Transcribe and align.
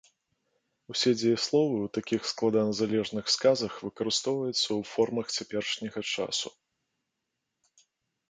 Усе 0.93 1.11
дзеясловы 1.19 1.75
ў 1.81 1.87
такіх 1.97 2.21
складаназалежных 2.31 3.25
сказах 3.35 3.73
выкарыстоўваюцца 3.87 4.59
ў 4.59 4.81
формах 4.93 5.27
цяперашняга 5.35 6.01
часу. 6.15 6.49